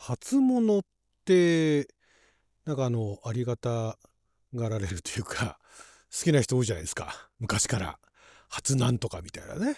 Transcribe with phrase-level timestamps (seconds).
[0.00, 0.82] 初物っ
[1.26, 1.86] て
[2.64, 3.98] なんかあのありがた
[4.54, 5.58] がられるというか
[6.10, 7.30] 好きな人多いじゃないですか。
[7.38, 7.98] 昔から。
[8.48, 9.76] 初なんとかみたいなね。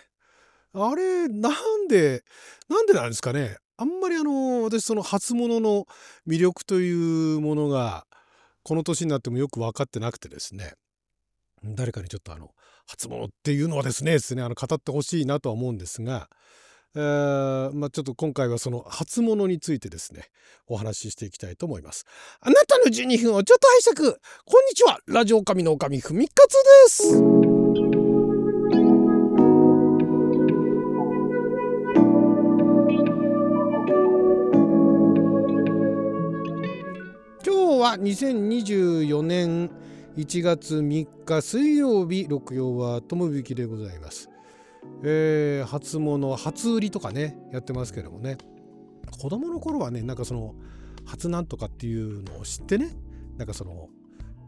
[0.72, 2.24] あれなんで
[2.68, 3.58] なんでなんですかね。
[3.76, 5.86] あんまりあの私その初物の
[6.26, 8.06] 魅力というものが
[8.62, 10.74] この年になってもよく分かってなくてですね。
[11.64, 12.54] 誰かにちょっとあの
[12.86, 16.30] 初物っていうのはですねですねあの語ってほしいなとは思うんですが
[16.94, 20.28] えー、まあ、ちょっと今回はその初物についてですね
[20.66, 22.04] お話ししていきたいと思います。
[22.40, 26.52] あなたの12分をちょっと拝借こんにちはラジオ神の神ふみかつ
[26.84, 27.18] です。
[37.44, 39.70] 今日は2024年
[40.16, 44.31] 1月3日水曜日六曜は友引きでございます。
[45.04, 48.38] えー、初物初売りとかねやってますけどもね。
[49.10, 50.54] 子供の頃はねなんかその
[51.04, 52.90] 初なんとかっていうのを知ってね
[53.36, 53.88] なんかその、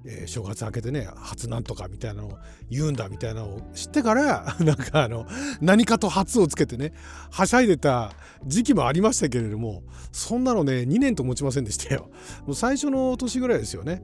[0.07, 2.39] えー、正月明けてね初なんとかみたいなのを
[2.71, 5.27] 言うんだみたいなのを知ってから なんかあの
[5.61, 6.93] 何かと初をつけてね
[7.31, 8.13] はしゃいでた
[8.47, 9.83] 時期もありましたけれども
[10.13, 12.11] そんなのね2年と持ちませんでしたよ。
[12.47, 14.03] もう最初の年ぐらいですよね。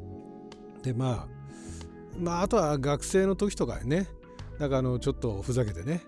[0.82, 1.28] でまあ
[2.18, 4.08] まああとは学生の時とかね
[4.58, 6.02] なんかあのちょっとふざけてね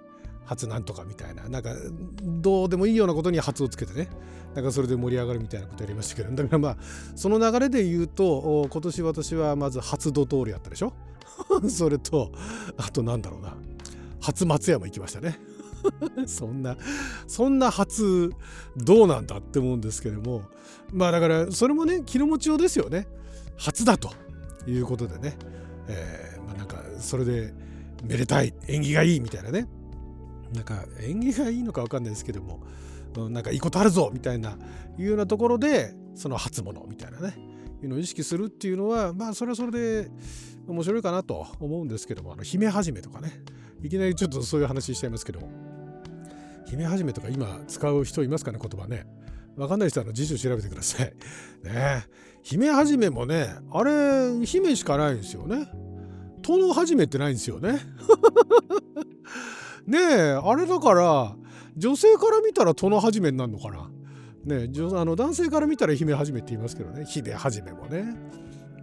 [0.45, 1.48] 初なんとかみたいな。
[1.48, 1.75] なんか
[2.23, 4.09] どうでもいいようなことに初をつけてね。
[4.55, 6.31] なんかそれで盛り上がるみたいなことやりましたけど。
[6.35, 6.77] だからまあ
[7.17, 10.93] その流れで言うと今年私はまず初ドトールやったでしょ？
[11.69, 12.31] それと
[12.77, 13.57] あとなんだろうな。
[14.20, 15.39] 初松山行きましたね。
[16.27, 16.77] そんな
[17.27, 18.33] そんな初
[18.77, 20.43] どうなんだって思うんですけども。
[20.93, 23.07] まあだからそれもね気の持ちようですよね。
[23.57, 24.11] 初だと
[24.67, 25.37] いうことでね、
[25.89, 27.55] えー、まあ、なんかそれで
[28.05, 29.67] めでたい縁起がいいみたいなね。
[30.53, 32.62] なんか縁起がいいのか分かんないですけども、
[33.17, 34.58] うん、なんかいいことあるぞみたいな
[34.98, 37.34] いうようなところでその初物みたいなね
[37.83, 40.11] いうのを意識するっていうのはまあそれはそれで
[40.69, 43.42] 面白いかなと思うんですけどもあの姫始めとかね
[43.83, 45.41] いきなりちょっとそういう話しちゃいますけど
[46.67, 49.05] 姫始めとか今使う人いますかね言葉ね
[49.57, 51.12] わかんない人はあの辞書調べてください。
[51.62, 52.07] ね
[52.42, 55.68] 姫始めもねあれ姫しかないんですよね。
[56.41, 57.79] 殿始めってないんですよね。
[59.87, 61.37] ねえあれだから
[61.77, 63.91] 女性から見たら殿始めになるのかな？
[64.45, 67.05] ねあの男性から見たら姫始めって言いますけどね。
[67.05, 68.05] 姫始めもね。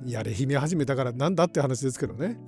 [0.05, 2.39] やれ姫始めだからなんだって話ですけどね。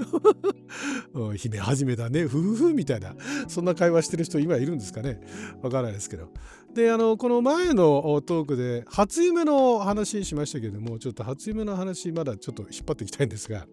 [1.35, 2.25] 姫始めだね。
[2.25, 3.13] ふふふみたいな。
[3.47, 5.19] そんな会話してる人今いるんですかね。
[5.61, 6.29] わからないですけど。
[6.73, 13.67] であのこの前のトークで初夢の話しましたけどもちょっと初夢の話まだちょっと引っ張っていきたいんですが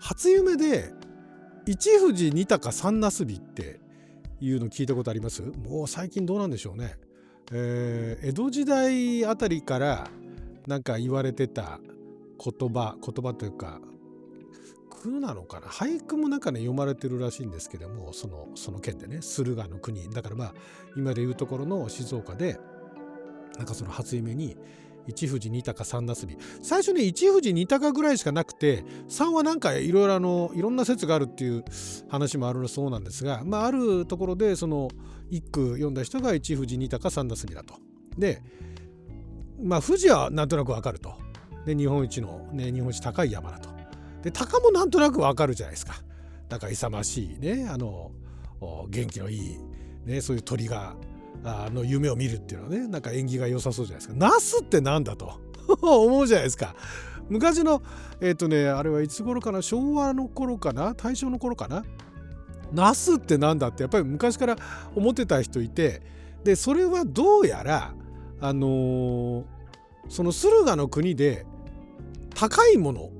[0.00, 0.92] 初夢で
[1.66, 3.80] 一富士二鷹三なすびって
[4.40, 5.42] いうの聞いたことあります？
[5.42, 6.96] もう最近どうなんでしょうね。
[7.52, 10.08] えー、江戸時代あたりから
[10.66, 11.80] なんか言われてた
[12.42, 13.80] 言葉言葉というか
[15.02, 15.66] 句なのかな？
[15.66, 20.08] 俳句もなんかね読まれてるらしいんですけどもそのその県でね駿河の国。
[20.10, 20.54] だからまあ
[20.96, 22.58] 今でいうところの静岡で
[23.58, 24.56] なんかその初夢に
[25.06, 31.64] 一富士二鷹三なすび最初ね一富士二鷹ぐらいしかなくて3はなんかいろいろあのいろんな説があるっていう
[32.08, 34.88] 話もあるそうなんですが、まあ、あるところでその
[35.30, 37.74] 一句読んだ人が一富士二鷹三なすびだと。
[38.18, 38.42] で
[39.62, 41.14] まあ富士はなんとなくわかると。
[41.66, 43.70] で日本一のね日本一高い山だと。
[44.22, 45.94] で鷹もなんとなくわかるじゃないですか。
[46.48, 48.10] なんか勇ましいねあの
[48.88, 49.58] 元気のいい、
[50.04, 50.94] ね、そういう鳥が
[51.44, 54.14] あの夢を見るっていうのはねなんか縁起が良さそうじゃないですか。
[54.14, 55.40] ナスってなんだと
[55.80, 56.74] 思うじゃないですか。
[57.28, 57.82] 昔の
[58.20, 59.62] えっ、ー、とねあれはいつ頃かな？
[59.62, 60.94] 昭和の頃かな？
[60.94, 61.84] 大正の頃かな？
[62.72, 64.56] ナスってなんだってやっぱり昔から
[64.94, 66.02] 思ってた人いて
[66.44, 67.94] でそれはどうやら
[68.40, 69.44] あのー、
[70.08, 71.46] その駿河の国で
[72.34, 73.10] 高いもの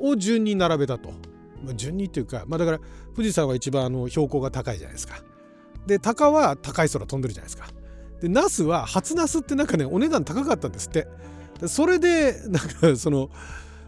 [0.00, 1.12] を順に並べたと。
[1.64, 2.80] まあ、順にっていうか、まあ、だから
[3.16, 5.22] 富士山は一番あの標高が高いじゃないですか。
[5.86, 7.68] で鷹は高い空飛んでるじゃないですか。
[8.20, 11.06] でナスは初ナスってなんかねお値段高かったんですって。
[11.66, 13.30] それでなんかその、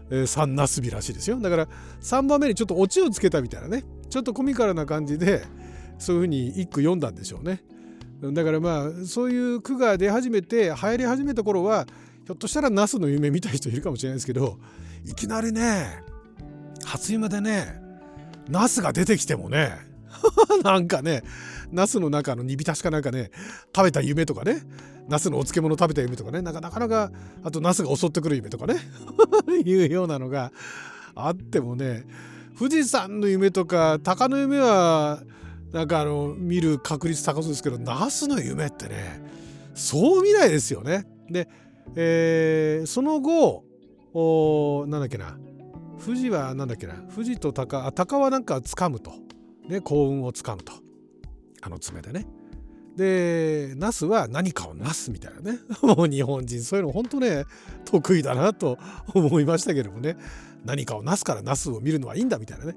[0.09, 1.37] えー、3ナスビらしいですよ。
[1.39, 1.67] だから
[2.01, 3.83] 3番目にちょっとオチをつけたみたいなね。
[4.09, 5.43] ちょっとコミカルな感じで
[5.97, 7.63] そういうふうに一句読んだんでしょうね。
[8.21, 11.85] だからまあそういう句が出始めて流行り始めた頃は
[12.25, 14.57] ひょっとしたらナスの夢見た人いるかもしれないですけど
[15.05, 16.03] いきなりね
[16.83, 17.79] 初夢でね
[18.49, 19.77] ナスが出てきてもね
[20.63, 21.23] なんかね
[21.71, 23.31] ナスの中の煮浸しかなんかね
[23.75, 24.61] 食べた夢とかね
[25.07, 27.11] ナスのお漬物食べた夢とかねなかなか
[27.43, 28.75] あとナスが襲ってくる夢とかね
[29.65, 30.51] いうようなのが
[31.15, 32.05] あってもね
[32.57, 35.21] 富士山の夢とか鷹の夢は
[35.71, 39.21] なんかあの見る確率高そうですけどナスの夢ってね
[39.75, 41.05] そう見ないですよね。
[41.29, 41.47] で
[41.95, 43.63] えー、その後
[44.13, 45.37] おなんだっけな
[46.03, 49.13] 富士はなんだっけな富士と鷹あ鷹はなんか掴むと、
[49.67, 50.73] ね、幸運を掴むと。
[51.61, 52.25] あの爪でね。
[52.95, 55.59] でナスは何かをなすみたいなね。
[55.83, 57.45] もう日本人そういうの本当ね
[57.85, 58.79] 得意だなと
[59.13, 60.17] 思いましたけどもね。
[60.65, 62.75] 何かをなすからナスを見るのはいいんだみたいなね。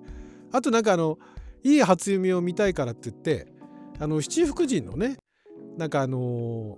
[0.53, 1.19] あとなんかあの
[1.63, 3.47] いい初夢を見たいからって言って
[3.99, 5.17] あの七福神のね
[5.79, 6.77] なんかあの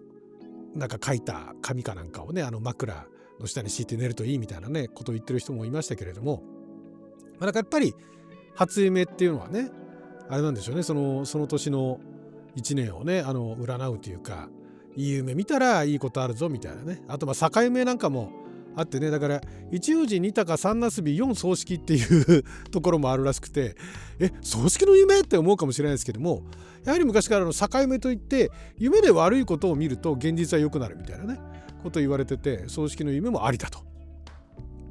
[0.74, 3.06] なんか書いた紙かなんかをねあの枕
[3.40, 6.42] の下に敷いて寝るといいみたいなねことを言ってる人もいましたけれども、
[7.38, 7.94] まあ、なんかやっぱり
[8.54, 9.70] 初夢っていうのはね
[10.32, 10.82] あれなんでしょうね。
[10.82, 12.00] そのその年の
[12.56, 14.48] 1年をねあの占うというか
[14.96, 17.02] いい夢見たらいいことあるぞみたいなね。
[17.06, 18.32] あとまあ境目なんかも
[18.74, 19.10] あってね。
[19.10, 23.76] だから一王子二鷹三なすび四葬式っていう ところもあるらしくて
[24.20, 26.44] え葬式の夢って思うかもしれないですけども
[26.86, 31.38] やはり昔からの境目といって夢で悪いことを見ると現実は良くなるみたいなね
[31.82, 33.80] こと言われてて葬式の夢もありだと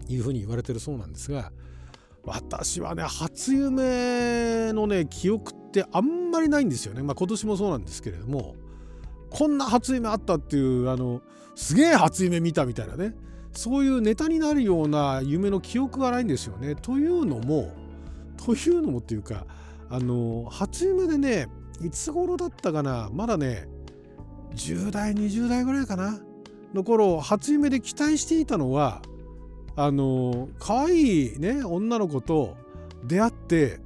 [0.08, 1.52] いうふうに言われてるそうなんですが
[2.24, 8.56] 私はね初夢のね記憶ってあんまりないんですよねまあ今年もそうなんですけれども
[9.30, 11.22] こんな初夢あったっていうあの
[11.56, 13.16] すげえ初夢見たみたいなね
[13.54, 16.76] そういうネタになるような夢の記憶がないんですよね。
[16.76, 17.74] というのも
[18.38, 19.46] というのもっていうか
[19.90, 21.48] あの初夢でね
[21.82, 23.68] いつ頃だったかなまだね
[24.56, 26.20] 10代20代ぐらいかな
[26.74, 29.02] の頃初夢で期待していたのは
[29.76, 32.58] あの可愛いね女の子と
[33.04, 33.80] 出会って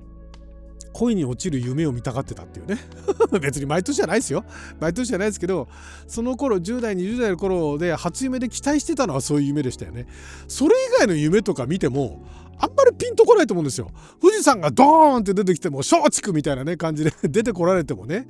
[0.96, 2.78] 恋に落ちる夢を見たがってたっていうね。
[3.42, 4.46] 別に毎年じゃないですよ。
[4.80, 5.68] 毎年じゃないですけど
[6.08, 10.08] その頃10代20代の頃で初夢で期待してたのはそういう夢でしたよね。
[10.48, 12.24] それ以外の夢とか見ても
[12.58, 13.90] あんまりピンとこないと思うんですよ。
[14.22, 18.28] 富士山がドーンって出てきても松竹みたいなね感じで 出てこられてもね。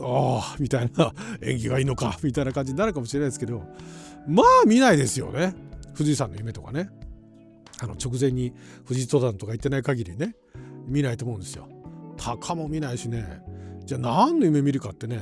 [0.00, 1.12] ああみたいな。
[1.42, 3.64] 縁起がいいのかみたいな感じになるかもしれないですけど
[4.28, 5.67] まあ見ないですよね。
[5.98, 6.90] 富士山の夢とかね
[7.80, 8.52] あの直前に
[8.86, 10.36] 富士登山とか行ってない限りね
[10.86, 11.68] 見ないと思うんですよ。
[12.16, 13.42] 鷹も見ないしね
[13.84, 15.20] じゃあ何の夢見るかってね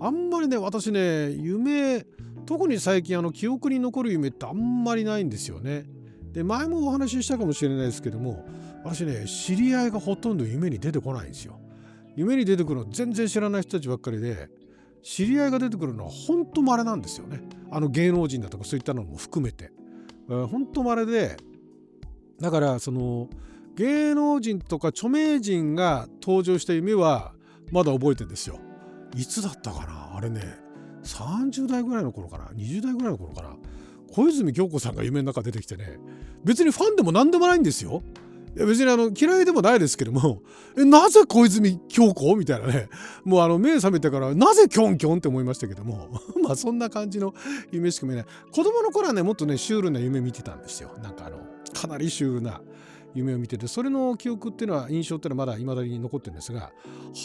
[0.00, 2.04] あんまりね私ね夢
[2.46, 5.84] 特に最近あの記憶に残る夢ってあんまりないんですよね。
[6.32, 8.44] で前もお話ししたかもしれないですけども
[8.84, 11.60] 私ね知り合いがほとんど夢に出てこないんですよ。
[12.16, 14.48] 夢に出てくるの全然知らない人たちばっかりで
[15.04, 17.40] 知り合いが出てくるのは本当稀なんですよね。
[17.70, 19.70] あの芸能人だとかそういったのも含めて。
[20.28, 21.36] 本当稀で
[22.40, 23.28] だからその
[23.74, 27.32] 芸能人とか著名人が登場した夢は
[27.70, 28.58] まだ覚えてんですよ。
[29.16, 30.16] いつだったかな？
[30.16, 30.40] あれね
[31.04, 33.56] 30代ぐらいの頃かな？20代ぐらいの頃かな？
[34.12, 35.98] 小泉京子さんが夢の中出てきてね
[36.44, 38.02] 別にファンでも何でもないんですよ。
[38.54, 40.42] いや別にあの嫌いでもないですけども
[40.76, 42.36] えなぜ小泉京子？
[42.36, 42.88] みたいなね。
[43.24, 46.08] もうあの目覚めてからなぜキョンキョンって思いましたけども
[46.42, 47.34] まあそんな感じの
[47.70, 48.26] 夢しか見えない。
[48.50, 50.90] 子供の頃はねもっとねシュールな夢見てたんですよ。
[51.02, 51.38] なんかあの
[51.72, 52.60] かなりシュールな
[53.14, 56.72] 夢を見ててそれの記憶っていうのは印象っていうのはまだ未だに残ってるんですが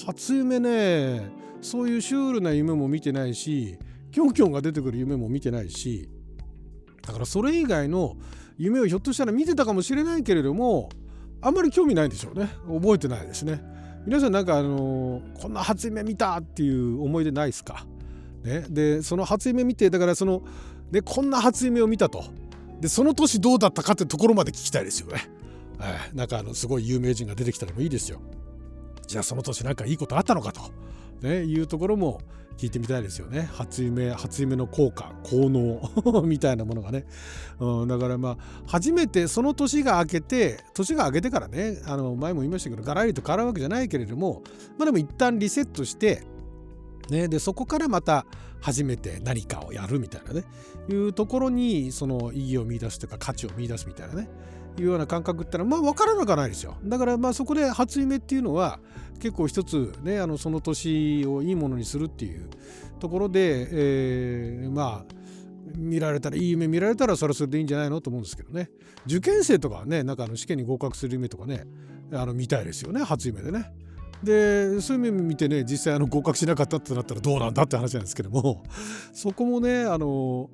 [0.05, 1.29] 初夢ね
[1.61, 3.77] そういうシュールな夢も見てないし
[4.11, 6.09] キョンキョンが出てくる夢も見てないし
[7.03, 8.17] だからそれ以外の
[8.57, 10.89] 夢をひょっとしたら見てたかもしれないけれども
[11.41, 12.49] あんまり興味ないんでしょうね。
[12.67, 13.61] 覚えてないですね。
[14.05, 17.85] 皆さんなんかあの、こんな初夢見たっていう思い出ないですか、
[18.43, 20.43] ね、でその初夢見てだからその
[20.91, 22.23] でこんな初夢を見たと。
[22.79, 25.29] でその年どうだったかってところまで聞きたいですよね。
[25.81, 28.21] えなんかあのすごい有名人が出てきたらもいいですよ。
[29.07, 30.61] じゃあその年なんかいいことあったのかと、
[31.21, 32.21] ね、いうところも
[32.57, 33.49] 聞いてみたいですよね。
[33.53, 37.05] 初夢初夢の効果効能 みたいなものがね、
[37.59, 44.41] うん、だからまあ初めてその年が明けて年が明けてからねあの前も言いましたけどガラリと変わるわけじゃないけれども
[44.77, 46.23] まあでも一旦リセットして
[47.09, 48.25] ね、でそこからまた
[48.61, 50.43] 初めて何かをやるみたいなね。
[50.89, 54.29] いうところにその意義を見出すというか価値を見出すみたいなね。
[54.79, 56.75] いうような感覚ってのはまあ分からなくはないですよ。
[56.83, 58.79] だからまあそこで初夢っていうのは
[59.19, 62.49] 結構一つねあのその年をいいものにするっていう
[62.99, 65.15] ところで、えー、まあ
[65.75, 68.69] 見られたらいい夢見られたらそれはそれでいいんじゃないのと思うんですけどね。
[69.05, 71.65] 受験生とかはねなんかあの試験に合格する夢とかね
[72.13, 73.71] あの見たいですよね初夢でね。
[74.23, 78.63] でそういう夢見てね実際あの合格しなかったってなったらどうなんだって話なんですけども
[79.13, 80.49] そこもねあの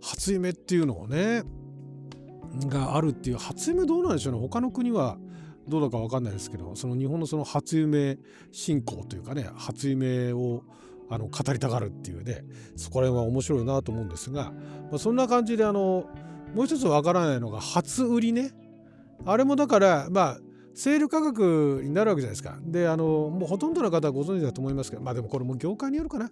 [0.00, 1.42] 初夢っていうのをね
[2.66, 4.40] があるっていう初夢どうなんでしょうね。
[4.40, 5.18] 他の国は
[5.68, 8.18] どうだか分かんないですけどその日本のその初夢
[8.50, 10.64] 信仰というかね初夢を
[11.08, 12.44] あの語りたがるっていうね
[12.76, 14.52] そこら辺は面白いなと思うんですが、
[14.90, 16.08] まあ、そんな感じであの
[16.54, 18.52] もう一つ分からないのが初売りね。
[19.24, 20.38] あれもだからまあ
[20.74, 22.58] セール価格になるわけじゃないですか。
[22.62, 26.30] であのもうほとんどの方はご存知だと思いますけどまあでもこれも業界によるかな。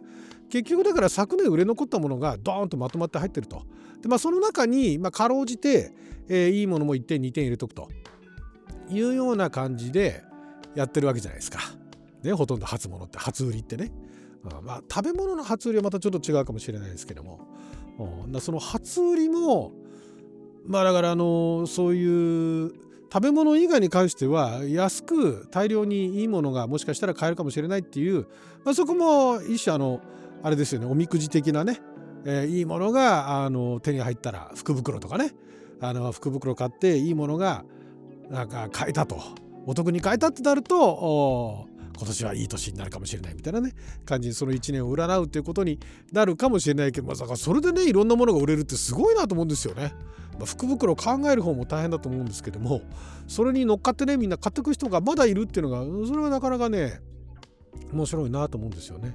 [0.48, 3.62] 結局だから昨年売れ残ったものがドーンとまとまって入ってると。
[4.00, 5.92] でまあその中に、まあ、かろうじて、
[6.28, 7.88] えー、いいものも1点2点入れとくと
[8.88, 10.24] いうような感じで
[10.74, 11.58] やってるわけじゃないですか。
[12.22, 13.92] ねほとんど初物って初売りってね。
[14.44, 17.40] あまあ食べ物の初売りはまたちょっと違うかもしれないですけども。
[18.28, 19.72] だその初売りも
[20.64, 28.26] まあだからあのそういう食べ物以外に関しては安く大量にいいものがもしかしたら買えるかもしれないっていう、
[28.64, 30.00] まあ、そこも一種あの
[30.42, 31.80] あれですよねおみくじ的なね、
[32.24, 35.32] えー、いいものがあの手に入ったら福袋とかね
[35.80, 37.64] あの福袋買っていいものが
[38.28, 39.20] なんか買えたと
[39.66, 43.72] お得に買えたってなると今年はいい年になるかもしれないみたいなね
[44.06, 45.78] 感じにその1年を占うっていうことに
[46.12, 49.92] なるかもしれないけど、まあ、それでねいろんなものが売れるってすごいなと思うんですよね。
[50.40, 52.80] まあ、福袋を考える方も大変だと思うんですけども
[53.28, 57.00] それに乗っかってねみんな買ってく人がまだいるっていうのがそれはなかなかね
[57.92, 59.14] 面白いなと思うんですよね。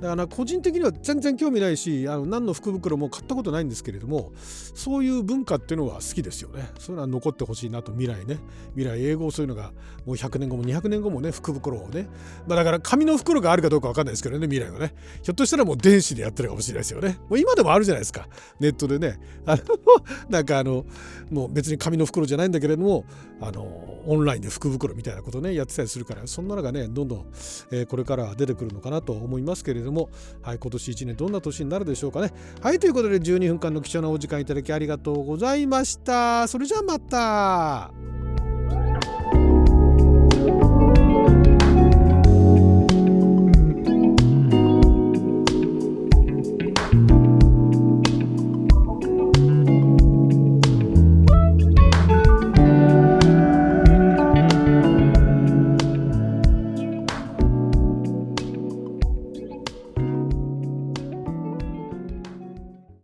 [0.00, 4.32] だから個人的には全然興味ないしあの何の福袋も買ったことないんですけれども
[4.74, 6.70] そういう文化っていうのは好きですよね。
[6.78, 8.38] そういうのは残ってほしいなと未来ね。
[8.74, 9.72] 未来英語そういうのが
[10.06, 12.08] もう100年後も200年後もね福袋をね、
[12.46, 14.94] まあ、だから紙の袋があるかどうか分かんないですけどね未来はね。
[15.22, 17.18] ひょっとしたらもう電子でやってるかもしれないですよね。
[17.28, 18.28] もう今でもあるじゃないですか。
[18.58, 19.20] ネットでね。
[19.44, 19.62] あの
[20.30, 20.86] なんかあの
[21.30, 23.04] もう別に紙の袋じゃないんだけれども
[23.40, 23.62] あの
[24.06, 27.26] オンラインで福袋みたいなことねやってたりするからそんなのがねどんどん、
[27.70, 29.89] えー、これから出てくるのかなと思いますけれども。
[29.90, 30.08] ども、
[30.42, 32.32] はい、今年1年どんな年になるでしょうかね。
[32.62, 36.48] はい、ということで12分間の貴重なお時間いただきありがとうございました。
[36.48, 38.29] それじゃあまた。